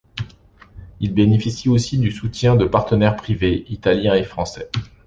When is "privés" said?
3.15-3.65